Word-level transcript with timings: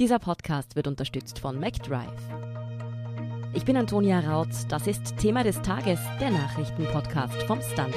Dieser 0.00 0.18
Podcast 0.18 0.74
wird 0.74 0.88
unterstützt 0.88 1.38
von 1.38 1.60
MacDrive. 1.60 2.10
Ich 3.52 3.64
bin 3.64 3.76
Antonia 3.76 4.18
Raut. 4.18 4.48
Das 4.68 4.88
ist 4.88 5.16
Thema 5.18 5.44
des 5.44 5.62
Tages, 5.62 6.00
der 6.20 6.32
Nachrichtenpodcast 6.32 7.44
vom 7.44 7.60
Standard. 7.62 7.94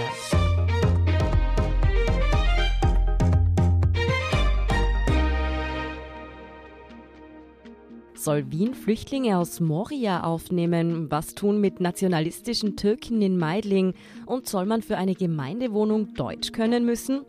Soll 8.14 8.52
Wien 8.52 8.76
Flüchtlinge 8.76 9.36
aus 9.40 9.60
Moria 9.60 10.22
aufnehmen? 10.22 11.10
Was 11.10 11.34
tun 11.34 11.60
mit 11.60 11.79
nationalistischen 11.79 12.76
Türken 12.76 13.24
in 13.24 13.40
Meidling? 13.40 13.96
Und 14.28 14.48
soll 14.48 14.68
man 14.68 14.84
für 14.84 14.98
eine 14.98 15.16
Gemeindewohnung 15.16 16.14
Deutsch 16.14 16.52
können 16.52 16.86
müssen? 16.86 17.26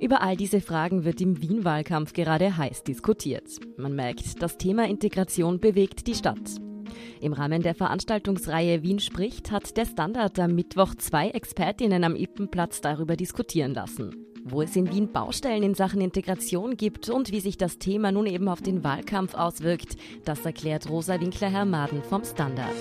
Über 0.00 0.22
all 0.22 0.36
diese 0.36 0.60
Fragen 0.60 1.04
wird 1.04 1.20
im 1.20 1.42
Wien-Wahlkampf 1.42 2.12
gerade 2.12 2.56
heiß 2.56 2.84
diskutiert. 2.84 3.58
Man 3.76 3.96
merkt, 3.96 4.40
das 4.40 4.56
Thema 4.56 4.86
Integration 4.86 5.58
bewegt 5.58 6.06
die 6.06 6.14
Stadt. 6.14 6.60
Im 7.20 7.32
Rahmen 7.32 7.62
der 7.62 7.74
Veranstaltungsreihe 7.74 8.82
Wien 8.82 9.00
spricht 9.00 9.50
hat 9.50 9.76
der 9.76 9.86
Standard 9.86 10.38
am 10.38 10.54
Mittwoch 10.54 10.94
zwei 10.94 11.30
Expertinnen 11.30 12.04
am 12.04 12.14
Ippenplatz 12.14 12.80
darüber 12.80 13.16
diskutieren 13.16 13.74
lassen. 13.74 14.24
Wo 14.44 14.62
es 14.62 14.76
in 14.76 14.90
Wien 14.92 15.10
Baustellen 15.12 15.64
in 15.64 15.74
Sachen 15.74 16.00
Integration 16.00 16.76
gibt 16.76 17.10
und 17.10 17.32
wie 17.32 17.40
sich 17.40 17.58
das 17.58 17.78
Thema 17.78 18.12
nun 18.12 18.26
eben 18.26 18.48
auf 18.48 18.62
den 18.62 18.84
Wahlkampf 18.84 19.34
auswirkt, 19.34 19.96
das 20.24 20.46
erklärt 20.46 20.88
Rosa 20.88 21.20
Winkler-Hermaden 21.20 22.04
vom 22.04 22.24
Standard. 22.24 22.76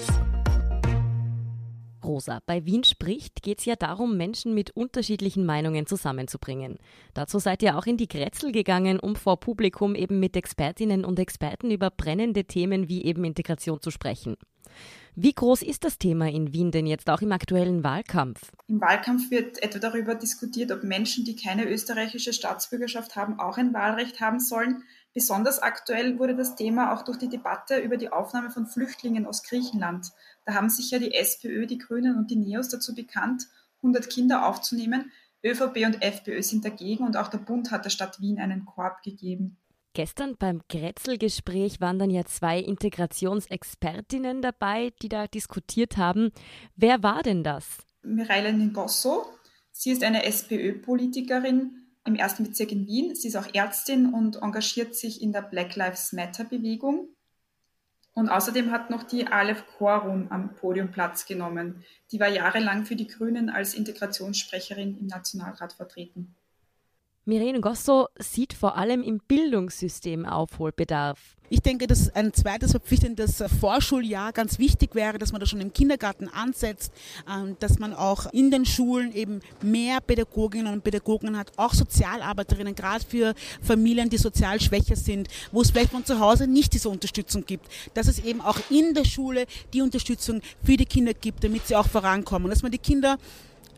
Rosa, 2.08 2.42
bei 2.46 2.66
Wien 2.66 2.84
spricht 2.84 3.44
geht 3.44 3.60
es 3.60 3.66
ja 3.66 3.76
darum, 3.76 4.18
Menschen 4.18 4.54
mit 4.54 4.72
unterschiedlichen 4.72 5.46
Meinungen 5.46 5.86
zusammenzubringen. 5.86 6.78
Dazu 7.14 7.38
seid 7.38 7.62
ihr 7.62 7.78
auch 7.78 7.86
in 7.86 7.98
die 7.98 8.08
Grätzl 8.08 8.52
gegangen, 8.52 9.00
um 9.00 9.16
vor 9.16 9.40
Publikum 9.40 9.94
eben 9.94 10.20
mit 10.20 10.36
Expertinnen 10.36 11.06
und 11.06 11.20
Experten 11.20 11.70
über 11.70 11.92
brennende 11.92 12.46
Themen 12.46 12.88
wie 12.90 13.04
eben 13.04 13.24
Integration 13.26 13.82
zu 13.82 13.92
sprechen. 13.92 14.38
Wie 15.16 15.34
groß 15.34 15.64
ist 15.64 15.84
das 15.84 15.98
Thema 15.98 16.30
in 16.30 16.54
Wien 16.54 16.70
denn 16.72 16.86
jetzt 16.86 17.10
auch 17.10 17.22
im 17.22 17.32
aktuellen 17.32 17.84
Wahlkampf? 17.84 18.52
Im 18.68 18.80
Wahlkampf 18.80 19.32
wird 19.32 19.62
etwa 19.64 19.80
darüber 19.80 20.14
diskutiert, 20.14 20.72
ob 20.72 20.84
Menschen, 20.84 21.26
die 21.26 21.36
keine 21.36 21.68
österreichische 21.68 22.34
Staatsbürgerschaft 22.34 23.16
haben, 23.16 23.40
auch 23.40 23.58
ein 23.58 23.74
Wahlrecht 23.74 24.22
haben 24.22 24.40
sollen. 24.40 24.84
Besonders 25.18 25.58
aktuell 25.58 26.20
wurde 26.20 26.36
das 26.36 26.56
Thema 26.56 26.94
auch 26.94 27.02
durch 27.02 27.18
die 27.18 27.28
Debatte 27.28 27.80
über 27.80 27.98
die 27.98 28.12
Aufnahme 28.12 28.52
von 28.52 28.68
Flüchtlingen 28.68 29.26
aus 29.26 29.42
Griechenland. 29.42 30.12
Da 30.46 30.54
haben 30.54 30.70
sich 30.70 30.92
ja 30.92 31.00
die 31.00 31.16
SPÖ, 31.16 31.66
die 31.66 31.80
Grünen 31.80 32.20
und 32.20 32.30
die 32.30 32.36
Neos 32.36 32.70
dazu 32.70 32.94
bekannt, 32.94 33.48
100 33.78 34.12
Kinder 34.12 34.48
aufzunehmen. 34.48 35.12
ÖVP 35.44 35.88
und 35.88 36.04
FPÖ 36.04 36.44
sind 36.44 36.66
dagegen 36.66 37.04
und 37.04 37.18
auch 37.18 37.30
der 37.30 37.40
Bund 37.40 37.72
hat 37.72 37.84
der 37.84 37.90
Stadt 37.90 38.22
Wien 38.22 38.40
einen 38.40 38.66
Korb 38.66 39.02
gegeben. 39.02 39.58
Gestern 39.94 40.38
beim 40.38 40.62
Grätzl-Gespräch 40.70 41.82
waren 41.82 41.98
dann 41.98 42.12
ja 42.12 42.24
zwei 42.26 42.60
Integrationsexpertinnen 42.60 44.44
dabei, 44.44 44.94
die 45.02 45.10
da 45.10 45.26
diskutiert 45.26 45.98
haben. 45.98 46.30
Wer 46.76 47.02
war 47.02 47.24
denn 47.24 47.44
das? 47.44 47.80
Mireille 48.04 48.54
Ngosso. 48.54 49.26
Sie 49.72 49.90
ist 49.90 50.04
eine 50.04 50.26
SPÖ-Politikerin 50.26 51.87
im 52.08 52.16
ersten 52.16 52.44
Bezirk 52.44 52.72
in 52.72 52.88
Wien. 52.88 53.14
Sie 53.16 53.28
ist 53.28 53.36
auch 53.36 53.54
Ärztin 53.54 54.14
und 54.14 54.42
engagiert 54.42 54.96
sich 54.96 55.22
in 55.22 55.34
der 55.34 55.42
Black 55.42 55.76
Lives 55.76 56.14
Matter-Bewegung. 56.14 57.10
Und 58.14 58.30
außerdem 58.30 58.72
hat 58.72 58.90
noch 58.90 59.04
die 59.04 59.28
Aleph 59.28 59.66
Korun 59.78 60.28
am 60.32 60.56
Podium 60.56 60.90
Platz 60.90 61.28
genommen. 61.28 61.84
Die 62.12 62.20
war 62.20 62.30
jahrelang 62.30 62.86
für 62.86 62.96
die 62.96 63.06
Grünen 63.06 63.52
als 63.52 63.76
Integrationssprecherin 63.76 64.98
im 64.98 65.06
Nationalrat 65.06 65.74
vertreten. 65.74 66.36
Mirene 67.28 67.60
Gosso 67.60 68.08
sieht 68.18 68.54
vor 68.54 68.78
allem 68.78 69.04
im 69.04 69.20
Bildungssystem 69.20 70.26
Aufholbedarf. 70.26 71.20
Ich 71.50 71.60
denke, 71.60 71.86
dass 71.86 72.10
ein 72.16 72.32
zweites 72.32 72.72
verpflichtendes 72.72 73.44
Vorschuljahr 73.60 74.32
ganz 74.32 74.60
wichtig 74.60 74.96
wäre, 74.96 75.18
dass 75.18 75.34
man 75.34 75.42
das 75.42 75.50
schon 75.50 75.60
im 75.60 75.74
Kindergarten 75.74 76.30
ansetzt, 76.30 76.94
ähm, 77.30 77.58
dass 77.60 77.80
man 77.80 77.94
auch 77.94 78.32
in 78.32 78.50
den 78.50 78.66
Schulen 78.66 79.14
eben 79.14 79.42
mehr 79.62 80.00
Pädagoginnen 80.00 80.72
und 80.72 80.86
Pädagogen 80.86 81.38
hat, 81.38 81.52
auch 81.58 81.74
Sozialarbeiterinnen, 81.74 82.76
gerade 82.76 83.04
für 83.06 83.34
Familien, 83.62 84.10
die 84.10 84.18
sozial 84.18 84.62
schwächer 84.62 84.96
sind, 84.96 85.28
wo 85.52 85.62
es 85.62 85.72
vielleicht 85.72 85.92
von 85.92 86.06
zu 86.06 86.22
Hause 86.22 86.48
nicht 86.48 86.72
diese 86.74 86.88
Unterstützung 86.88 87.46
gibt, 87.46 87.68
dass 87.94 88.08
es 88.08 88.20
eben 88.20 88.40
auch 88.40 88.60
in 88.70 88.94
der 88.94 89.04
Schule 89.04 89.48
die 89.74 89.82
Unterstützung 89.82 90.42
für 90.64 90.78
die 90.78 90.86
Kinder 90.86 91.14
gibt, 91.14 91.44
damit 91.44 91.68
sie 91.68 91.76
auch 91.76 91.90
vorankommen, 91.90 92.50
dass 92.50 92.64
man 92.64 92.72
die 92.72 92.78
Kinder 92.78 93.18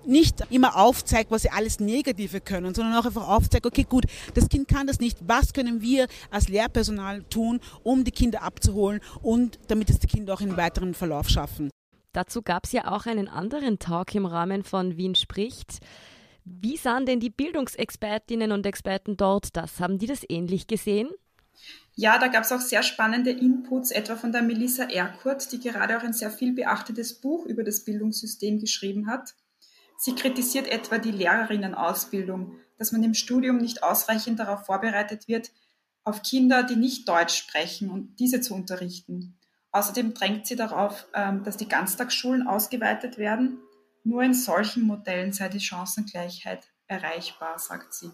nicht 0.05 0.43
immer 0.49 0.77
aufzeigt, 0.77 1.31
was 1.31 1.43
sie 1.43 1.49
alles 1.49 1.79
Negative 1.79 2.41
können, 2.41 2.73
sondern 2.73 2.95
auch 2.95 3.05
einfach 3.05 3.27
aufzeigt, 3.27 3.65
okay, 3.65 3.85
gut, 3.87 4.05
das 4.33 4.49
Kind 4.49 4.67
kann 4.67 4.87
das 4.87 4.99
nicht. 4.99 5.17
Was 5.21 5.53
können 5.53 5.81
wir 5.81 6.07
als 6.31 6.49
Lehrpersonal 6.49 7.23
tun, 7.23 7.59
um 7.83 8.03
die 8.03 8.11
Kinder 8.11 8.43
abzuholen 8.43 9.01
und 9.21 9.59
damit 9.67 9.89
es 9.89 9.99
die 9.99 10.07
Kinder 10.07 10.33
auch 10.33 10.41
in 10.41 10.57
weiteren 10.57 10.93
Verlauf 10.93 11.29
schaffen? 11.29 11.69
Dazu 12.13 12.41
gab 12.41 12.65
es 12.65 12.71
ja 12.71 12.91
auch 12.91 13.05
einen 13.05 13.27
anderen 13.27 13.77
Talk 13.79 14.15
im 14.15 14.25
Rahmen 14.25 14.63
von 14.63 14.97
Wien 14.97 15.15
spricht. 15.15 15.79
Wie 16.43 16.77
sahen 16.77 17.05
denn 17.05 17.19
die 17.19 17.29
Bildungsexpertinnen 17.29 18.51
und 18.51 18.65
Experten 18.65 19.15
dort 19.15 19.55
das? 19.55 19.79
Haben 19.79 19.99
die 19.99 20.07
das 20.07 20.23
ähnlich 20.27 20.65
gesehen? 20.65 21.09
Ja, 21.95 22.17
da 22.17 22.27
gab 22.27 22.43
es 22.43 22.51
auch 22.51 22.61
sehr 22.61 22.81
spannende 22.81 23.31
Inputs, 23.31 23.91
etwa 23.91 24.15
von 24.15 24.31
der 24.31 24.41
Melissa 24.41 24.85
Erkurt, 24.85 25.51
die 25.51 25.59
gerade 25.59 25.97
auch 25.97 26.03
ein 26.03 26.13
sehr 26.13 26.31
viel 26.31 26.53
beachtetes 26.53 27.13
Buch 27.13 27.45
über 27.45 27.63
das 27.63 27.83
Bildungssystem 27.83 28.59
geschrieben 28.59 29.07
hat. 29.07 29.35
Sie 30.01 30.15
kritisiert 30.15 30.65
etwa 30.69 30.97
die 30.97 31.11
Lehrerinnenausbildung, 31.11 32.55
dass 32.77 32.93
man 32.93 33.03
im 33.03 33.13
Studium 33.13 33.57
nicht 33.57 33.83
ausreichend 33.83 34.39
darauf 34.39 34.65
vorbereitet 34.65 35.27
wird, 35.27 35.51
auf 36.05 36.23
Kinder, 36.23 36.63
die 36.63 36.77
nicht 36.77 37.09
Deutsch 37.09 37.35
sprechen 37.35 37.89
und 37.89 38.17
diese 38.17 38.39
zu 38.39 38.53
unterrichten. 38.55 39.37
Außerdem 39.73 40.13
drängt 40.13 40.47
sie 40.47 40.55
darauf, 40.55 41.05
ähm, 41.13 41.43
dass 41.43 41.57
die 41.57 41.67
Ganztagsschulen 41.67 42.47
ausgeweitet 42.47 43.17
werden. 43.17 43.59
Nur 44.05 44.23
in 44.23 44.33
solchen 44.33 44.83
Modellen 44.83 45.33
sei 45.33 45.49
die 45.49 45.59
Chancengleichheit 45.59 46.71
erreichbar, 46.87 47.59
sagt 47.59 47.93
sie. 47.93 48.09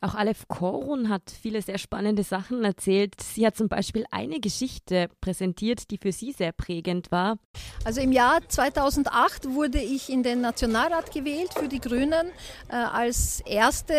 Auch 0.00 0.14
Aleph 0.14 0.46
Korun 0.46 1.08
hat 1.08 1.22
viele 1.30 1.62
sehr 1.62 1.78
spannende 1.78 2.22
Sachen 2.22 2.62
erzählt. 2.64 3.14
Sie 3.20 3.46
hat 3.46 3.56
zum 3.56 3.68
Beispiel 3.68 4.04
eine 4.10 4.40
Geschichte 4.40 5.08
präsentiert, 5.22 5.90
die 5.90 5.96
für 5.96 6.12
sie 6.12 6.32
sehr 6.32 6.52
prägend 6.52 7.10
war. 7.10 7.38
Also 7.84 8.02
im 8.02 8.12
Jahr 8.12 8.40
2008 8.46 9.54
wurde 9.54 9.78
ich 9.78 10.10
in 10.10 10.22
den 10.22 10.42
Nationalrat 10.42 11.12
gewählt 11.12 11.54
für 11.54 11.68
die 11.68 11.80
Grünen 11.80 12.26
äh, 12.68 12.74
als 12.74 13.40
erste 13.46 13.94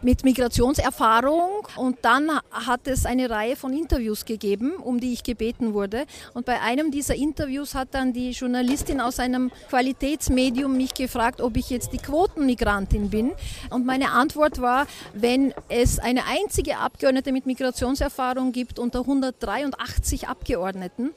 mit 0.00 0.24
Migrationserfahrung 0.24 1.68
und 1.76 1.98
dann 2.02 2.30
hat 2.50 2.86
es 2.86 3.04
eine 3.04 3.28
Reihe 3.28 3.54
von 3.56 3.74
Interviews 3.74 4.24
gegeben, 4.24 4.76
um 4.76 5.00
die 5.00 5.12
ich 5.12 5.22
gebeten 5.22 5.74
wurde. 5.74 6.06
Und 6.32 6.46
bei 6.46 6.60
einem 6.60 6.90
dieser 6.90 7.14
Interviews 7.14 7.74
hat 7.74 7.94
dann 7.94 8.12
die 8.12 8.30
Journalistin 8.30 9.00
aus 9.00 9.18
einem 9.18 9.50
Qualitätsmedium 9.68 10.76
mich 10.76 10.94
gefragt, 10.94 11.40
ob 11.40 11.56
ich 11.56 11.68
jetzt 11.68 11.92
die 11.92 11.98
Quotenmigrantin 11.98 13.10
bin. 13.10 13.32
Und 13.70 13.84
meine 13.84 14.12
Antwort 14.12 14.60
war, 14.60 14.86
wenn 15.12 15.41
wenn 15.42 15.54
es 15.68 15.98
eine 15.98 16.24
einzige 16.26 16.78
Abgeordnete 16.78 17.32
mit 17.32 17.46
Migrationserfahrung 17.46 18.52
gibt 18.52 18.78
unter 18.78 19.00
183 19.00 20.28
Abgeordneten, 20.28 21.10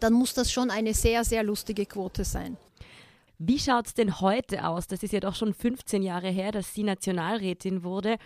dann 0.00 0.12
muss 0.12 0.34
das 0.34 0.52
schon 0.52 0.70
eine 0.70 0.92
sehr, 0.92 1.24
sehr 1.24 1.42
lustige 1.42 1.86
Quote 1.86 2.24
sein. 2.24 2.56
Wie 3.38 3.58
schaut 3.58 3.86
es 3.86 3.94
denn 3.94 4.20
heute 4.20 4.66
aus? 4.66 4.86
Das 4.86 5.02
ist 5.02 5.12
ja 5.12 5.20
doch 5.20 5.34
schon 5.34 5.54
15 5.54 6.02
Jahre 6.02 6.28
her, 6.28 6.52
dass 6.52 6.74
sie 6.74 6.82
Nationalrätin 6.82 7.82
wurde. 7.82 8.16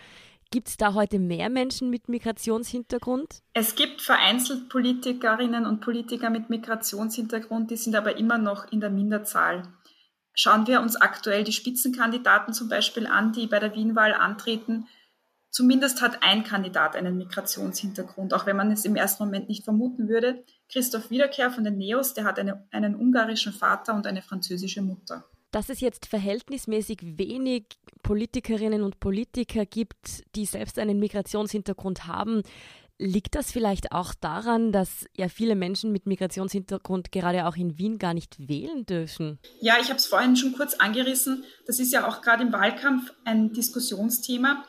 Gibt 0.51 0.69
es 0.69 0.77
da 0.77 0.95
heute 0.95 1.19
mehr 1.19 1.51
Menschen 1.51 1.91
mit 1.91 2.09
Migrationshintergrund? 2.09 3.43
Es 3.53 3.75
gibt 3.75 4.01
vereinzelt 4.01 4.69
Politikerinnen 4.69 5.67
und 5.67 5.81
Politiker 5.81 6.31
mit 6.31 6.51
Migrationshintergrund, 6.51 7.71
die 7.71 7.77
sind 7.77 7.95
aber 7.95 8.17
immer 8.17 8.39
noch 8.39 8.73
in 8.73 8.81
der 8.81 8.91
Minderzahl. 8.91 9.63
Schauen 10.35 10.67
wir 10.67 10.81
uns 10.81 10.97
aktuell 10.97 11.45
die 11.45 11.53
Spitzenkandidaten 11.53 12.55
zum 12.55 12.69
Beispiel 12.69 13.07
an, 13.07 13.33
die 13.33 13.47
bei 13.47 13.59
der 13.59 13.75
Wienwahl 13.75 14.15
antreten, 14.15 14.87
Zumindest 15.51 16.03
hat 16.03 16.23
ein 16.23 16.45
Kandidat 16.45 16.95
einen 16.95 17.17
Migrationshintergrund, 17.17 18.35
auch 18.35 18.47
wenn 18.47 18.57
man 18.57 18.71
es 18.71 18.85
im 18.85 18.97
ersten 18.97 19.25
Moment 19.25 19.49
nicht 19.49 19.65
vermuten 19.65 20.09
würde. 20.09 20.45
Christoph 20.71 21.11
Wiederkehr 21.11 21.51
von 21.51 21.65
den 21.65 21.79
Neos, 21.79 22.15
der 22.15 22.25
hat 22.25 22.39
eine, 22.39 22.67
einen 22.71 22.95
ungarischen 22.95 23.53
Vater 23.53 23.95
und 23.95 24.07
eine 24.07 24.23
französische 24.23 24.83
Mutter. 24.83 25.25
Dass 25.51 25.71
es 25.71 25.81
jetzt 25.81 26.07
verhältnismäßig 26.07 26.99
wenig 27.03 27.65
Politikerinnen 28.03 28.83
und 28.83 29.01
Politiker 29.01 29.65
gibt, 29.65 30.23
die 30.37 30.45
selbst 30.45 30.79
einen 30.79 30.99
Migrationshintergrund 30.99 32.07
haben, 32.07 32.43
Liegt 33.01 33.37
das 33.37 33.53
vielleicht 33.53 33.93
auch 33.93 34.13
daran, 34.13 34.73
dass 34.73 35.07
ja 35.17 35.29
viele 35.29 35.55
Menschen 35.55 35.93
mit 35.93 36.07
Migrationshintergrund 36.07 37.13
gerade 37.13 37.47
auch 37.47 37.55
in 37.55 37.79
Wien 37.79 37.99
gar 37.99 38.13
nicht 38.13 38.49
wählen 38.49 38.87
dürfen? 38.87 39.39
Ja, 39.61 39.77
ich 39.81 39.89
habe 39.89 39.99
es 39.99 40.07
vorhin 40.07 40.35
schon 40.35 40.53
kurz 40.53 40.75
angerissen. 40.75 41.45
Das 41.69 41.79
ist 41.79 41.93
ja 41.93 42.09
auch 42.09 42.23
gerade 42.23 42.43
im 42.43 42.53
Wahlkampf 42.53 43.13
ein 43.25 43.53
Diskussionsthema. 43.53 44.65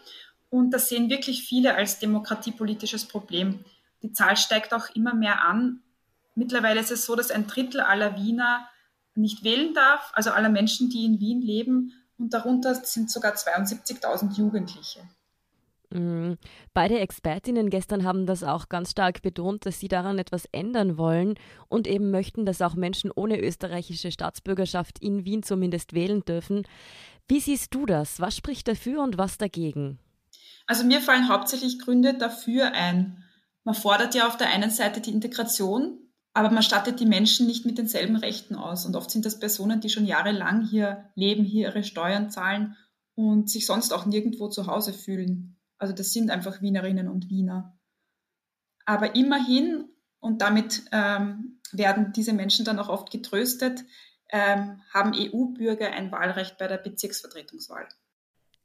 Und 0.49 0.71
das 0.71 0.89
sehen 0.89 1.09
wirklich 1.09 1.43
viele 1.43 1.75
als 1.75 1.99
demokratiepolitisches 1.99 3.05
Problem. 3.05 3.63
Die 4.01 4.11
Zahl 4.13 4.37
steigt 4.37 4.73
auch 4.73 4.89
immer 4.95 5.13
mehr 5.13 5.43
an. 5.43 5.81
Mittlerweile 6.35 6.79
ist 6.79 6.91
es 6.91 7.05
so, 7.05 7.15
dass 7.15 7.31
ein 7.31 7.47
Drittel 7.47 7.81
aller 7.81 8.15
Wiener 8.17 8.67
nicht 9.15 9.43
wählen 9.43 9.73
darf, 9.73 10.11
also 10.13 10.31
aller 10.31 10.49
Menschen, 10.49 10.89
die 10.89 11.05
in 11.05 11.19
Wien 11.19 11.41
leben. 11.41 11.93
Und 12.17 12.33
darunter 12.33 12.75
sind 12.75 13.11
sogar 13.11 13.33
72.000 13.33 14.37
Jugendliche. 14.37 15.01
Mhm. 15.91 16.37
Beide 16.73 16.99
Expertinnen 16.99 17.69
gestern 17.69 18.03
haben 18.03 18.25
das 18.25 18.43
auch 18.43 18.69
ganz 18.69 18.91
stark 18.91 19.21
betont, 19.21 19.65
dass 19.65 19.79
sie 19.79 19.87
daran 19.87 20.19
etwas 20.19 20.45
ändern 20.51 20.97
wollen 20.97 21.35
und 21.67 21.87
eben 21.87 22.11
möchten, 22.11 22.45
dass 22.45 22.61
auch 22.61 22.75
Menschen 22.75 23.11
ohne 23.11 23.39
österreichische 23.41 24.11
Staatsbürgerschaft 24.11 24.99
in 24.99 25.25
Wien 25.25 25.41
zumindest 25.41 25.93
wählen 25.93 26.21
dürfen. 26.21 26.67
Wie 27.27 27.39
siehst 27.39 27.73
du 27.73 27.85
das? 27.85 28.19
Was 28.19 28.35
spricht 28.35 28.67
dafür 28.67 29.01
und 29.01 29.17
was 29.17 29.37
dagegen? 29.37 29.99
Also 30.69 30.83
mir 30.83 31.01
fallen 31.01 31.29
hauptsächlich 31.29 31.79
Gründe 31.79 32.13
dafür 32.13 32.73
ein. 32.73 33.23
Man 33.63 33.73
fordert 33.73 34.13
ja 34.13 34.27
auf 34.27 34.37
der 34.37 34.49
einen 34.49 34.69
Seite 34.69 35.01
die 35.01 35.11
Integration, 35.11 35.97
aber 36.33 36.51
man 36.51 36.61
stattet 36.61 36.99
die 36.99 37.07
Menschen 37.07 37.47
nicht 37.47 37.65
mit 37.65 37.79
denselben 37.79 38.15
Rechten 38.15 38.53
aus. 38.53 38.85
Und 38.85 38.95
oft 38.95 39.09
sind 39.09 39.25
das 39.25 39.39
Personen, 39.39 39.81
die 39.81 39.89
schon 39.89 40.05
jahrelang 40.05 40.63
hier 40.63 41.09
leben, 41.15 41.43
hier 41.43 41.69
ihre 41.69 41.83
Steuern 41.83 42.29
zahlen 42.29 42.77
und 43.15 43.49
sich 43.49 43.65
sonst 43.65 43.91
auch 43.91 44.05
nirgendwo 44.05 44.47
zu 44.47 44.67
Hause 44.67 44.93
fühlen. 44.93 45.59
Also 45.79 45.95
das 45.95 46.13
sind 46.13 46.29
einfach 46.29 46.61
Wienerinnen 46.61 47.07
und 47.07 47.31
Wiener. 47.31 47.75
Aber 48.85 49.15
immerhin, 49.15 49.85
und 50.19 50.39
damit 50.43 50.83
ähm, 50.91 51.61
werden 51.71 52.13
diese 52.13 52.33
Menschen 52.33 52.63
dann 52.63 52.77
auch 52.77 52.89
oft 52.89 53.09
getröstet, 53.09 53.85
ähm, 54.31 54.83
haben 54.93 55.13
EU-Bürger 55.15 55.89
ein 55.93 56.11
Wahlrecht 56.11 56.59
bei 56.59 56.67
der 56.67 56.77
Bezirksvertretungswahl. 56.77 57.87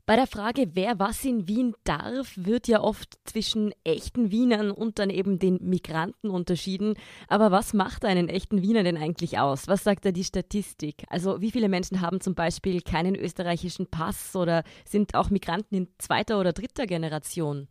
Bei 0.07 0.17
der 0.17 0.27
Frage, 0.27 0.73
wer 0.75 0.99
was 0.99 1.25
in 1.25 1.49
Wien 1.49 1.75
darf, 1.85 2.33
wird 2.37 2.69
ja 2.69 2.83
oft 2.83 3.15
zwischen 3.25 3.73
echten 3.85 4.31
Wienern 4.31 4.71
und 4.71 4.99
dann 4.99 5.09
eben 5.09 5.39
den 5.39 5.59
Migranten 5.63 6.29
unterschieden. 6.29 6.93
Aber 7.27 7.51
was 7.51 7.73
macht 7.73 8.05
einen 8.05 8.29
echten 8.29 8.61
Wiener 8.61 8.83
denn 8.83 8.99
eigentlich 8.99 9.39
aus? 9.39 9.67
Was 9.67 9.83
sagt 9.83 10.05
da 10.05 10.13
die 10.13 10.23
Statistik? 10.23 11.05
Also 11.09 11.41
wie 11.41 11.51
viele 11.51 11.71
Menschen 11.71 12.03
haben 12.03 12.21
zum 12.21 12.35
Beispiel 12.35 12.83
keinen 12.83 13.15
österreichischen 13.15 13.87
Pass 13.87 14.37
oder 14.37 14.63
sind 14.87 15.15
auch 15.15 15.31
Migranten 15.31 15.75
in 15.75 15.89
zweiter 15.97 16.39
oder 16.39 16.53
dritter 16.53 16.87
Generation? 16.87 17.67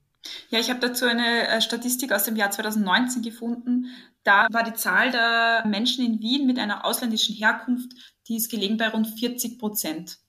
Ja, 0.50 0.58
ich 0.58 0.72
habe 0.72 0.80
dazu 0.80 1.06
eine 1.06 1.48
äh, 1.48 1.62
Statistik 1.62 2.12
aus 2.12 2.24
dem 2.24 2.36
Jahr 2.36 2.50
2019 2.50 3.22
gefunden. 3.22 3.92
Da 4.24 4.48
war 4.52 4.64
die 4.64 4.74
Zahl 4.74 5.12
der 5.12 5.66
Menschen 5.68 6.04
in 6.04 6.20
Wien 6.20 6.48
mit 6.48 6.58
einer 6.58 6.84
ausländischen 6.84 7.36
Herkunft, 7.36 7.92
die 8.28 8.38
ist 8.38 8.50
gelegen 8.50 8.78
bei 8.78 8.90
rund 8.90 9.08
40 9.20 9.60
Prozent. 9.60 10.23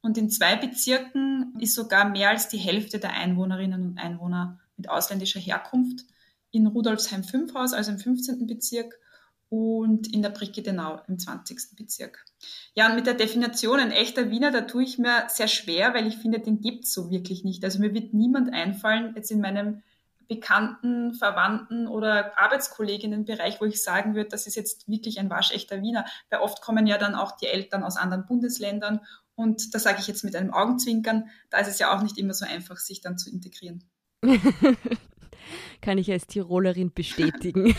Und 0.00 0.18
in 0.18 0.30
zwei 0.30 0.56
Bezirken 0.56 1.54
ist 1.58 1.74
sogar 1.74 2.08
mehr 2.08 2.30
als 2.30 2.48
die 2.48 2.58
Hälfte 2.58 2.98
der 2.98 3.12
Einwohnerinnen 3.12 3.90
und 3.90 3.98
Einwohner 3.98 4.60
mit 4.76 4.88
ausländischer 4.88 5.40
Herkunft. 5.40 6.04
In 6.50 6.66
Rudolfsheim-Fünfhaus, 6.66 7.72
also 7.72 7.92
im 7.92 7.98
15. 7.98 8.46
Bezirk, 8.46 8.98
und 9.48 10.12
in 10.12 10.22
der 10.22 10.30
Brickedenau 10.30 11.00
im 11.06 11.18
20. 11.18 11.76
Bezirk. 11.76 12.24
Ja, 12.74 12.88
und 12.88 12.96
mit 12.96 13.06
der 13.06 13.14
Definition 13.14 13.78
ein 13.78 13.92
echter 13.92 14.30
Wiener, 14.30 14.50
da 14.50 14.62
tue 14.62 14.82
ich 14.82 14.98
mir 14.98 15.24
sehr 15.28 15.48
schwer, 15.48 15.94
weil 15.94 16.06
ich 16.06 16.16
finde, 16.16 16.40
den 16.40 16.60
gibt 16.60 16.84
es 16.84 16.92
so 16.92 17.10
wirklich 17.10 17.44
nicht. 17.44 17.64
Also 17.64 17.78
mir 17.78 17.94
wird 17.94 18.12
niemand 18.12 18.52
einfallen, 18.52 19.12
jetzt 19.14 19.30
in 19.30 19.40
meinem 19.40 19.82
Bekannten, 20.28 21.14
Verwandten 21.14 21.86
oder 21.86 22.36
Arbeitskolleginnenbereich, 22.36 23.60
wo 23.60 23.64
ich 23.64 23.80
sagen 23.80 24.16
würde, 24.16 24.30
das 24.30 24.48
ist 24.48 24.56
jetzt 24.56 24.88
wirklich 24.88 25.20
ein 25.20 25.30
waschechter 25.30 25.80
Wiener. 25.82 26.04
Weil 26.30 26.40
oft 26.40 26.60
kommen 26.60 26.88
ja 26.88 26.98
dann 26.98 27.14
auch 27.14 27.36
die 27.36 27.46
Eltern 27.46 27.84
aus 27.84 27.96
anderen 27.96 28.26
Bundesländern 28.26 29.00
und 29.36 29.74
da 29.74 29.78
sage 29.78 29.98
ich 30.00 30.06
jetzt 30.06 30.24
mit 30.24 30.34
einem 30.34 30.52
Augenzwinkern, 30.52 31.28
da 31.50 31.58
ist 31.58 31.68
es 31.68 31.78
ja 31.78 31.96
auch 31.96 32.02
nicht 32.02 32.18
immer 32.18 32.34
so 32.34 32.46
einfach, 32.46 32.78
sich 32.78 33.00
dann 33.02 33.18
zu 33.18 33.30
integrieren. 33.30 33.84
Kann 35.80 35.98
ich 35.98 36.10
als 36.10 36.26
Tirolerin 36.26 36.92
bestätigen. 36.92 37.76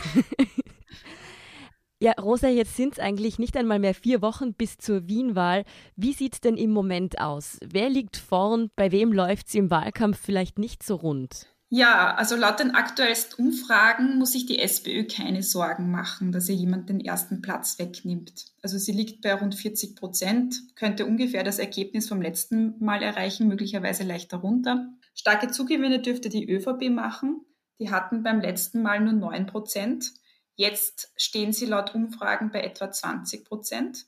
ja, 1.99 2.13
Rosa, 2.13 2.47
jetzt 2.47 2.75
sind 2.75 2.93
es 2.93 2.99
eigentlich 2.99 3.39
nicht 3.39 3.57
einmal 3.57 3.79
mehr 3.79 3.95
vier 3.95 4.21
Wochen 4.21 4.53
bis 4.53 4.77
zur 4.77 5.07
Wienwahl. 5.07 5.65
Wie 5.95 6.13
sieht 6.13 6.35
es 6.35 6.41
denn 6.41 6.57
im 6.57 6.69
Moment 6.69 7.19
aus? 7.19 7.57
Wer 7.65 7.89
liegt 7.89 8.17
vorn? 8.17 8.69
Bei 8.75 8.91
wem 8.91 9.11
läuft 9.11 9.47
es 9.47 9.55
im 9.55 9.71
Wahlkampf 9.71 10.19
vielleicht 10.19 10.59
nicht 10.59 10.83
so 10.83 10.95
rund? 10.95 11.56
Ja, 11.69 12.15
also 12.15 12.37
laut 12.37 12.61
den 12.61 12.71
aktuellsten 12.71 13.45
Umfragen 13.45 14.17
muss 14.17 14.31
sich 14.31 14.45
die 14.45 14.59
SPÖ 14.59 15.05
keine 15.05 15.43
Sorgen 15.43 15.91
machen, 15.91 16.31
dass 16.31 16.47
ihr 16.47 16.55
jemand 16.55 16.87
den 16.87 17.01
ersten 17.01 17.41
Platz 17.41 17.77
wegnimmt. 17.77 18.45
Also 18.61 18.77
sie 18.77 18.93
liegt 18.93 19.21
bei 19.21 19.33
rund 19.33 19.53
40 19.53 19.97
Prozent, 19.97 20.75
könnte 20.75 21.05
ungefähr 21.05 21.43
das 21.43 21.59
Ergebnis 21.59 22.07
vom 22.07 22.21
letzten 22.21 22.81
Mal 22.83 23.03
erreichen, 23.03 23.49
möglicherweise 23.49 24.03
leicht 24.03 24.31
darunter. 24.31 24.93
Starke 25.13 25.49
Zugewinne 25.49 25.99
dürfte 25.99 26.29
die 26.29 26.49
ÖVP 26.49 26.89
machen. 26.89 27.41
Die 27.79 27.91
hatten 27.91 28.23
beim 28.23 28.39
letzten 28.39 28.81
Mal 28.81 29.01
nur 29.01 29.13
9 29.13 29.47
Prozent. 29.47 30.13
Jetzt 30.55 31.11
stehen 31.17 31.51
sie 31.51 31.65
laut 31.65 31.93
Umfragen 31.93 32.49
bei 32.49 32.61
etwa 32.61 32.89
20 32.89 33.43
Prozent. 33.43 34.05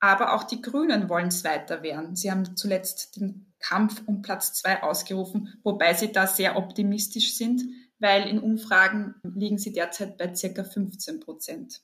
Aber 0.00 0.34
auch 0.34 0.44
die 0.44 0.62
Grünen 0.62 1.10
wollen 1.10 1.28
es 1.28 1.44
weiter 1.44 1.82
werden. 1.82 2.16
Sie 2.16 2.30
haben 2.30 2.56
zuletzt 2.56 3.16
den 3.16 3.53
Kampf 3.64 4.02
um 4.06 4.20
Platz 4.20 4.52
zwei 4.52 4.82
ausgerufen, 4.82 5.58
wobei 5.62 5.94
sie 5.94 6.12
da 6.12 6.26
sehr 6.26 6.56
optimistisch 6.56 7.34
sind, 7.34 7.62
weil 7.98 8.28
in 8.28 8.38
Umfragen 8.38 9.14
liegen 9.22 9.56
sie 9.56 9.72
derzeit 9.72 10.18
bei 10.18 10.34
circa 10.34 10.64
15 10.64 11.20
Prozent. 11.20 11.80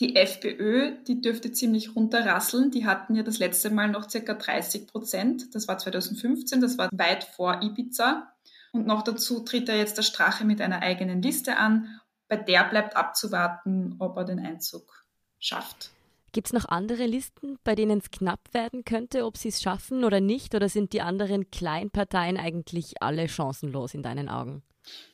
Die 0.00 0.16
FPÖ, 0.16 1.02
die 1.04 1.20
dürfte 1.20 1.52
ziemlich 1.52 1.94
runterrasseln. 1.94 2.70
Die 2.70 2.86
hatten 2.86 3.14
ja 3.14 3.22
das 3.22 3.38
letzte 3.38 3.70
Mal 3.70 3.88
noch 3.88 4.08
circa 4.08 4.34
30 4.34 4.86
Prozent. 4.86 5.54
Das 5.54 5.68
war 5.68 5.78
2015, 5.78 6.60
das 6.60 6.78
war 6.78 6.88
weit 6.92 7.24
vor 7.24 7.60
Ibiza. 7.62 8.32
Und 8.72 8.86
noch 8.86 9.02
dazu 9.02 9.40
tritt 9.40 9.68
er 9.68 9.76
jetzt 9.76 9.98
der 9.98 10.02
Strache 10.02 10.44
mit 10.44 10.60
einer 10.60 10.80
eigenen 10.80 11.22
Liste 11.22 11.58
an. 11.58 12.00
Bei 12.26 12.36
der 12.36 12.64
bleibt 12.64 12.96
abzuwarten, 12.96 13.96
ob 13.98 14.16
er 14.16 14.24
den 14.24 14.40
Einzug 14.40 15.04
schafft. 15.38 15.93
Gibt 16.34 16.48
es 16.48 16.52
noch 16.52 16.68
andere 16.68 17.06
Listen, 17.06 17.60
bei 17.62 17.76
denen 17.76 18.00
es 18.00 18.10
knapp 18.10 18.40
werden 18.52 18.84
könnte, 18.84 19.24
ob 19.24 19.36
sie 19.36 19.50
es 19.50 19.62
schaffen 19.62 20.02
oder 20.02 20.20
nicht? 20.20 20.56
Oder 20.56 20.68
sind 20.68 20.92
die 20.92 21.00
anderen 21.00 21.48
Kleinparteien 21.52 22.36
eigentlich 22.36 23.00
alle 23.00 23.28
chancenlos 23.28 23.94
in 23.94 24.02
deinen 24.02 24.28
Augen? 24.28 24.64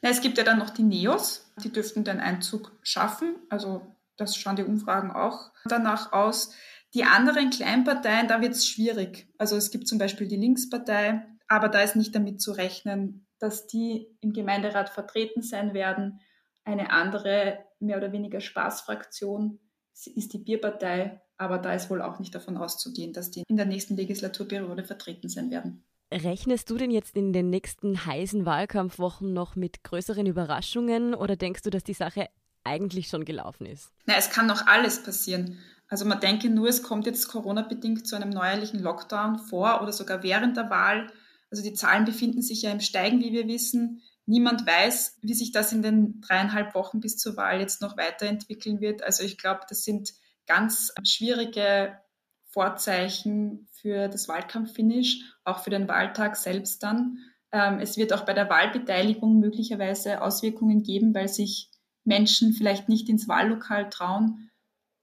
Na, 0.00 0.08
es 0.08 0.22
gibt 0.22 0.38
ja 0.38 0.44
dann 0.44 0.58
noch 0.58 0.70
die 0.70 0.82
Neos, 0.82 1.52
die 1.62 1.70
dürften 1.70 2.05
den 2.05 2.20
Einzug 2.20 2.72
schaffen. 2.82 3.37
Also 3.50 3.82
das 4.17 4.34
schauen 4.34 4.56
die 4.56 4.64
Umfragen 4.64 5.11
auch 5.11 5.52
danach 5.67 6.14
aus. 6.14 6.55
Die 6.94 7.05
anderen 7.05 7.50
Kleinparteien, 7.50 8.26
da 8.26 8.40
wird 8.40 8.52
es 8.52 8.66
schwierig. 8.66 9.28
Also 9.37 9.56
es 9.56 9.70
gibt 9.70 9.88
zum 9.88 9.99
Beispiel 9.99 10.26
die 10.26 10.38
Linkspartei, 10.38 11.23
aber 11.49 11.69
da 11.69 11.82
ist 11.82 11.96
nicht 11.96 12.14
damit 12.14 12.40
zu 12.40 12.52
rechnen, 12.52 13.26
dass 13.38 13.66
die 13.66 14.08
im 14.23 14.32
Gemeinderat 14.32 14.88
vertreten 14.88 15.43
sein 15.43 15.75
werden. 15.75 16.20
Eine 16.64 16.90
andere, 16.90 17.58
mehr 17.78 17.99
oder 17.99 18.11
weniger 18.11 18.40
Spaßfraktion, 18.40 19.61
ist 20.06 20.32
die 20.32 20.38
Bierpartei, 20.38 21.20
aber 21.37 21.58
da 21.58 21.75
ist 21.75 21.91
wohl 21.91 22.02
auch 22.02 22.19
nicht 22.19 22.35
davon 22.35 22.56
auszugehen, 22.56 23.12
dass 23.12 23.31
die 23.31 23.44
in 23.49 23.56
der 23.56 23.67
nächsten 23.67 23.97
Legislaturperiode 23.97 24.85
vertreten 24.85 25.29
sein 25.29 25.50
werden. 25.50 25.85
Rechnest 26.12 26.69
du 26.70 26.76
denn 26.76 26.91
jetzt 26.91 27.17
in 27.17 27.32
den 27.32 27.50
nächsten 27.50 28.05
heißen 28.05 28.44
Wahlkampfwochen 28.44 29.32
noch 29.32 29.55
mit 29.55 29.85
größeren 29.85 30.26
Überraschungen 30.26 31.14
oder 31.14 31.37
denkst 31.37 31.62
du, 31.62 31.70
dass 31.70 31.85
die 31.85 31.94
Sache 31.94 32.29
eigentlich 32.64 33.08
schon 33.08 33.25
gelaufen 33.25 33.66
ist? 33.66 33.92
Na, 34.07 34.14
es 34.19 34.30
kann 34.30 34.47
noch 34.47 34.66
alles 34.66 35.02
passieren. 35.02 35.59
Also 35.88 36.04
man 36.04 36.21
denke 36.21 36.50
nur, 36.50 36.69
es 36.69 36.83
kommt 36.83 37.07
jetzt 37.07 37.28
Corona-bedingt 37.28 38.07
zu 38.07 38.16
einem 38.16 38.30
neuerlichen 38.30 38.80
Lockdown 38.80 39.38
vor 39.38 39.83
oder 39.83 39.92
sogar 39.92 40.23
während 40.23 40.57
der 40.57 40.71
Wahl. 40.71 41.12
Also 41.50 41.62
die 41.62 41.75
Zahlen 41.75 42.04
befinden 42.04 42.42
sich 42.42 42.62
ja 42.62 42.71
im 42.71 42.80
Steigen, 42.80 43.21
wie 43.21 43.33
wir 43.33 43.47
wissen. 43.49 44.02
Niemand 44.30 44.64
weiß, 44.64 45.18
wie 45.22 45.34
sich 45.34 45.50
das 45.50 45.72
in 45.72 45.82
den 45.82 46.20
dreieinhalb 46.20 46.76
Wochen 46.76 47.00
bis 47.00 47.16
zur 47.16 47.37
Wahl 47.37 47.58
jetzt 47.58 47.82
noch 47.82 47.96
weiterentwickeln 47.96 48.80
wird. 48.80 49.02
Also 49.02 49.25
ich 49.25 49.38
glaube, 49.38 49.62
das 49.68 49.82
sind 49.82 50.12
ganz 50.46 50.94
schwierige 51.04 51.99
Vorzeichen 52.44 53.66
für 53.72 54.06
das 54.06 54.28
Wahlkampffinish, 54.28 55.25
auch 55.42 55.64
für 55.64 55.70
den 55.70 55.88
Wahltag 55.88 56.37
selbst 56.37 56.84
dann. 56.84 57.18
Ähm, 57.50 57.80
es 57.80 57.96
wird 57.96 58.12
auch 58.12 58.25
bei 58.25 58.32
der 58.32 58.49
Wahlbeteiligung 58.49 59.40
möglicherweise 59.40 60.22
Auswirkungen 60.22 60.84
geben, 60.84 61.12
weil 61.12 61.26
sich 61.26 61.68
Menschen 62.04 62.52
vielleicht 62.52 62.88
nicht 62.88 63.08
ins 63.08 63.26
Wahllokal 63.26 63.90
trauen. 63.90 64.49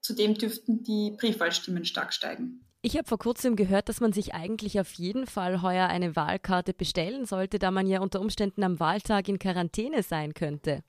Zudem 0.00 0.36
dürften 0.36 0.82
die 0.82 1.14
Briefwahlstimmen 1.18 1.84
stark 1.84 2.14
steigen. 2.14 2.66
Ich 2.80 2.96
habe 2.96 3.08
vor 3.08 3.18
kurzem 3.18 3.56
gehört, 3.56 3.88
dass 3.88 4.00
man 4.00 4.12
sich 4.12 4.34
eigentlich 4.34 4.78
auf 4.78 4.92
jeden 4.92 5.26
Fall 5.26 5.62
heuer 5.62 5.88
eine 5.88 6.14
Wahlkarte 6.14 6.72
bestellen 6.72 7.26
sollte, 7.26 7.58
da 7.58 7.72
man 7.72 7.88
ja 7.88 8.00
unter 8.00 8.20
Umständen 8.20 8.62
am 8.62 8.78
Wahltag 8.78 9.28
in 9.28 9.40
Quarantäne 9.40 10.04
sein 10.04 10.32
könnte. 10.32 10.84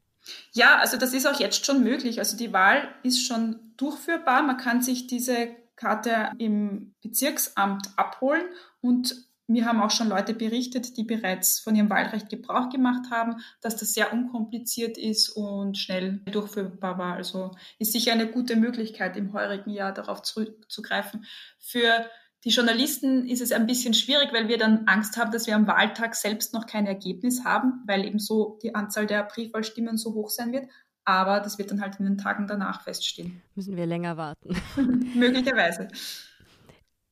Ja, 0.51 0.77
also 0.77 0.97
das 0.97 1.13
ist 1.13 1.25
auch 1.25 1.39
jetzt 1.39 1.65
schon 1.65 1.83
möglich. 1.83 2.19
Also 2.19 2.37
die 2.37 2.53
Wahl 2.53 2.87
ist 3.01 3.25
schon 3.25 3.73
durchführbar. 3.77 4.43
Man 4.43 4.57
kann 4.57 4.83
sich 4.83 5.07
diese 5.07 5.49
Karte 5.75 6.31
im 6.37 6.93
Bezirksamt 7.01 7.87
abholen 7.95 8.45
und 8.81 9.15
mir 9.49 9.65
haben 9.65 9.81
auch 9.81 9.91
schon 9.91 10.09
Leute 10.09 10.33
berichtet, 10.33 10.95
die 10.95 11.03
bereits 11.03 11.59
von 11.59 11.75
ihrem 11.75 11.89
Wahlrecht 11.89 12.29
Gebrauch 12.29 12.69
gemacht 12.69 13.11
haben, 13.11 13.37
dass 13.61 13.75
das 13.75 13.93
sehr 13.93 14.13
unkompliziert 14.13 14.97
ist 14.97 15.29
und 15.29 15.77
schnell 15.77 16.21
durchführbar 16.31 16.97
war. 16.97 17.15
Also 17.15 17.51
ist 17.79 17.91
sicher 17.91 18.11
eine 18.11 18.27
gute 18.27 18.55
Möglichkeit, 18.55 19.17
im 19.17 19.33
heurigen 19.33 19.71
Jahr 19.71 19.91
darauf 19.91 20.21
zurückzugreifen. 20.21 21.25
Für 21.57 22.05
die 22.45 22.49
Journalisten 22.49 23.27
ist 23.27 23.41
es 23.41 23.51
ein 23.51 23.67
bisschen 23.67 23.93
schwierig, 23.93 24.31
weil 24.31 24.47
wir 24.47 24.57
dann 24.57 24.87
Angst 24.87 25.17
haben, 25.17 25.31
dass 25.31 25.47
wir 25.47 25.55
am 25.55 25.67
Wahltag 25.67 26.15
selbst 26.15 26.53
noch 26.53 26.67
kein 26.67 26.85
Ergebnis 26.85 27.43
haben, 27.43 27.83
weil 27.85 28.05
eben 28.05 28.19
so 28.19 28.59
die 28.63 28.75
Anzahl 28.75 29.07
der 29.07 29.23
Briefwahlstimmen 29.23 29.97
so 29.97 30.13
hoch 30.13 30.29
sein 30.29 30.53
wird. 30.53 30.69
Aber 31.03 31.39
das 31.39 31.57
wird 31.57 31.71
dann 31.71 31.81
halt 31.81 31.99
in 31.99 32.05
den 32.05 32.17
Tagen 32.17 32.47
danach 32.47 32.83
feststehen. 32.83 33.41
Müssen 33.55 33.75
wir 33.75 33.87
länger 33.87 34.15
warten. 34.15 34.55
Möglicherweise. 35.15 35.87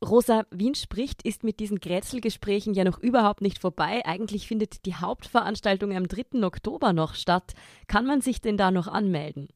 Rosa, 0.06 0.46
Wien 0.52 0.76
spricht 0.76 1.24
ist 1.24 1.44
mit 1.44 1.60
diesen 1.60 1.80
Grätzelgesprächen 1.80 2.74
ja 2.74 2.84
noch 2.84 3.00
überhaupt 3.00 3.42
nicht 3.42 3.60
vorbei. 3.60 4.06
Eigentlich 4.06 4.48
findet 4.48 4.86
die 4.86 4.96
Hauptveranstaltung 4.96 5.96
am 5.96 6.08
3. 6.08 6.44
Oktober 6.44 6.94
noch 6.94 7.16
statt. 7.16 7.54
Kann 7.88 8.06
man 8.06 8.22
sich 8.22 8.40
denn 8.40 8.58
da 8.58 8.70
noch 8.70 8.88
anmelden? 8.88 9.48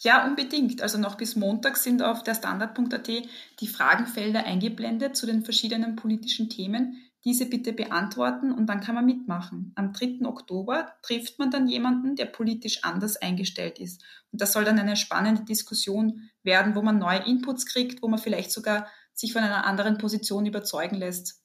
Ja, 0.00 0.26
unbedingt. 0.26 0.80
Also 0.80 0.98
noch 0.98 1.16
bis 1.16 1.36
Montag 1.36 1.76
sind 1.76 2.02
auf 2.02 2.22
der 2.22 2.34
Standard.at 2.34 3.08
die 3.08 3.66
Fragenfelder 3.66 4.44
eingeblendet 4.44 5.16
zu 5.16 5.26
den 5.26 5.44
verschiedenen 5.44 5.96
politischen 5.96 6.48
Themen. 6.48 7.02
Diese 7.24 7.46
bitte 7.46 7.72
beantworten 7.72 8.52
und 8.52 8.66
dann 8.66 8.80
kann 8.80 8.94
man 8.94 9.04
mitmachen. 9.04 9.72
Am 9.74 9.92
3. 9.92 10.24
Oktober 10.24 10.94
trifft 11.02 11.38
man 11.38 11.50
dann 11.50 11.66
jemanden, 11.66 12.14
der 12.14 12.26
politisch 12.26 12.84
anders 12.84 13.16
eingestellt 13.16 13.80
ist. 13.80 14.02
Und 14.32 14.40
das 14.40 14.52
soll 14.52 14.64
dann 14.64 14.78
eine 14.78 14.96
spannende 14.96 15.44
Diskussion 15.44 16.30
werden, 16.42 16.76
wo 16.76 16.80
man 16.80 16.98
neue 16.98 17.26
Inputs 17.26 17.66
kriegt, 17.66 18.02
wo 18.02 18.08
man 18.08 18.20
vielleicht 18.20 18.52
sogar 18.52 18.86
sich 19.18 19.32
von 19.32 19.42
einer 19.42 19.66
anderen 19.66 19.98
Position 19.98 20.46
überzeugen 20.46 20.96
lässt. 20.96 21.40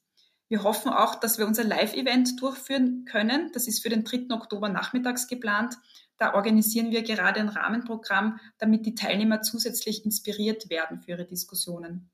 Wir 0.48 0.62
hoffen 0.62 0.92
auch, 0.92 1.16
dass 1.16 1.38
wir 1.38 1.46
unser 1.46 1.64
Live-Event 1.64 2.40
durchführen 2.40 3.04
können. 3.06 3.50
Das 3.52 3.66
ist 3.66 3.82
für 3.82 3.88
den 3.88 4.04
3. 4.04 4.26
Oktober 4.30 4.68
nachmittags 4.68 5.26
geplant. 5.26 5.74
Da 6.18 6.34
organisieren 6.34 6.92
wir 6.92 7.02
gerade 7.02 7.40
ein 7.40 7.48
Rahmenprogramm, 7.48 8.38
damit 8.58 8.86
die 8.86 8.94
Teilnehmer 8.94 9.42
zusätzlich 9.42 10.04
inspiriert 10.04 10.70
werden 10.70 11.00
für 11.00 11.12
ihre 11.12 11.24
Diskussionen. 11.24 12.10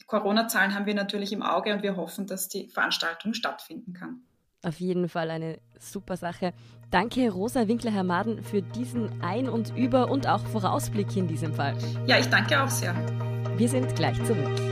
Die 0.00 0.04
Corona-Zahlen 0.04 0.74
haben 0.74 0.86
wir 0.86 0.94
natürlich 0.94 1.32
im 1.32 1.42
Auge 1.42 1.74
und 1.74 1.82
wir 1.82 1.96
hoffen, 1.96 2.26
dass 2.26 2.48
die 2.48 2.68
Veranstaltung 2.68 3.34
stattfinden 3.34 3.92
kann. 3.92 4.22
Auf 4.62 4.80
jeden 4.80 5.08
Fall 5.08 5.30
eine 5.30 5.58
super 5.78 6.16
Sache. 6.16 6.54
Danke, 6.90 7.30
Rosa 7.30 7.68
Winkler-Hermaden, 7.68 8.42
für 8.42 8.62
diesen 8.62 9.22
Ein- 9.22 9.48
und 9.48 9.76
Über- 9.76 10.10
und 10.10 10.28
auch 10.28 10.46
Vorausblick 10.46 11.16
in 11.16 11.26
diesem 11.26 11.52
Fall. 11.52 11.76
Ja, 12.06 12.18
ich 12.18 12.26
danke 12.26 12.62
auch 12.62 12.70
sehr. 12.70 12.94
Wir 13.58 13.68
sind 13.68 13.94
gleich 13.96 14.16
zurück. 14.24 14.71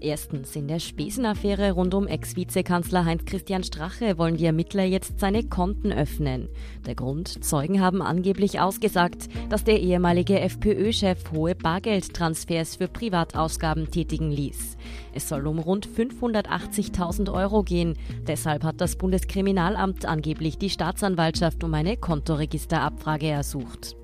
Erstens, 0.00 0.54
in 0.54 0.68
der 0.68 0.80
Spesenaffäre 0.80 1.72
rund 1.72 1.94
um 1.94 2.06
Ex-Vizekanzler 2.06 3.04
Heinz-Christian 3.04 3.64
Strache 3.64 4.18
wollen 4.18 4.36
die 4.36 4.44
Ermittler 4.44 4.84
jetzt 4.84 5.18
seine 5.18 5.44
Konten 5.44 5.92
öffnen. 5.92 6.48
Der 6.86 6.94
Grund, 6.94 7.42
Zeugen 7.42 7.80
haben 7.80 8.02
angeblich 8.02 8.60
ausgesagt, 8.60 9.28
dass 9.48 9.64
der 9.64 9.80
ehemalige 9.80 10.40
FPÖ-Chef 10.40 11.32
hohe 11.32 11.54
Bargeldtransfers 11.54 12.76
für 12.76 12.88
Privatausgaben 12.88 13.90
tätigen 13.90 14.30
ließ. 14.30 14.76
Es 15.14 15.28
soll 15.28 15.46
um 15.46 15.58
rund 15.58 15.88
580.000 15.88 17.32
Euro 17.32 17.62
gehen. 17.62 17.96
Deshalb 18.26 18.64
hat 18.64 18.80
das 18.80 18.96
Bundeskriminalamt 18.96 20.04
angeblich 20.04 20.58
die 20.58 20.70
Staatsanwaltschaft 20.70 21.64
um 21.64 21.72
eine 21.72 21.96
Kontoregisterabfrage 21.96 23.28
ersucht. 23.28 23.96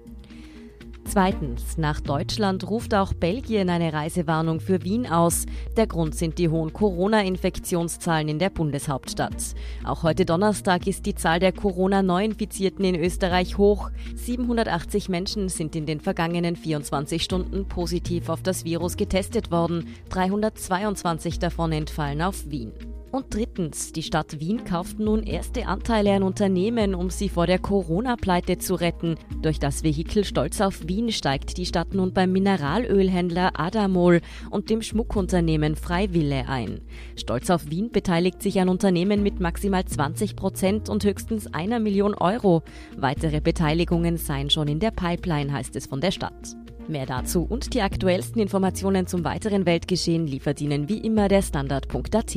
Zweitens, 1.11 1.77
nach 1.77 2.01
Deutschland 2.01 2.71
ruft 2.71 2.95
auch 2.95 3.13
Belgien 3.13 3.69
eine 3.69 3.93
Reisewarnung 3.93 4.61
für 4.61 4.85
Wien 4.85 5.09
aus. 5.09 5.45
Der 5.77 5.89
Grund 5.89 6.15
sind 6.15 6.39
die 6.39 6.49
hohen 6.49 6.73
Corona-Infektionszahlen 6.73 8.29
in 8.29 8.39
der 8.39 8.51
Bundeshauptstadt. 8.51 9.57
Auch 9.85 10.05
heute 10.05 10.25
Donnerstag 10.25 10.87
ist 10.87 11.07
die 11.07 11.17
Zahl 11.17 11.41
der 11.41 11.51
Corona-Neuinfizierten 11.51 12.85
in 12.85 12.95
Österreich 12.95 13.59
hoch. 13.59 13.91
780 14.15 15.09
Menschen 15.09 15.49
sind 15.49 15.75
in 15.75 15.85
den 15.85 15.99
vergangenen 15.99 16.55
24 16.55 17.25
Stunden 17.25 17.67
positiv 17.67 18.29
auf 18.29 18.43
das 18.43 18.65
Virus 18.65 18.97
getestet 18.97 19.51
worden. 19.51 19.89
322 20.11 21.41
davon 21.41 21.73
entfallen 21.73 22.23
auf 22.23 22.49
Wien. 22.49 22.71
Und 23.13 23.35
drittens, 23.35 23.93
die 23.93 24.05
Stadt 24.05 24.39
Wien 24.39 24.65
kauft 24.65 25.01
nun 25.01 25.25
erste 25.25 25.67
Anteile 25.67 26.13
an 26.13 26.23
Unternehmen, 26.23 26.95
um 26.95 27.11
sie 27.11 27.29
vor 27.29 27.49
der 27.49 27.59
Corona-Pleite 27.59 28.59
zu 28.59 28.77
retten. 28.77 29.17
Durch 29.43 29.59
das 29.59 29.83
Vehikel 29.83 30.25
Stolz 30.25 30.61
auf 30.61 30.87
Wien 30.87 31.11
steigt 31.11 31.57
die 31.57 31.67
Stadt 31.67 31.93
nun 31.93 32.13
beim 32.13 32.31
Mineralölhändler 32.31 33.59
Adamol 33.59 34.21
und 34.51 34.71
dem 34.71 34.81
Schmuckunternehmen 34.81 35.75
Freiwille 35.75 36.49
ein. 36.49 36.83
Stolz 37.17 37.51
auf 37.51 37.69
Wien 37.69 37.91
beteiligt 37.91 38.43
sich 38.43 38.61
an 38.61 38.69
Unternehmen 38.69 39.25
mit 39.25 39.41
maximal 39.41 39.85
20 39.85 40.37
Prozent 40.37 40.89
und 40.89 41.05
höchstens 41.05 41.53
einer 41.53 41.81
Million 41.81 42.15
Euro. 42.15 42.63
Weitere 42.97 43.41
Beteiligungen 43.41 44.19
seien 44.19 44.51
schon 44.51 44.69
in 44.69 44.79
der 44.79 44.93
Pipeline, 44.93 45.53
heißt 45.53 45.75
es 45.75 45.87
von 45.87 46.01
der 46.01 46.13
Stadt. 46.13 46.57
Mehr 46.87 47.07
dazu 47.07 47.47
und 47.49 47.75
die 47.75 47.83
aktuellsten 47.83 48.41
Informationen 48.41 49.07
zum 49.07 49.25
weiteren 49.25 49.67
Weltgeschehen 49.67 50.27
liefert 50.27 50.61
Ihnen 50.61 50.89
wie 50.89 50.99
immer 50.99 51.29
der 51.29 51.43
Standard.at. 51.43 52.37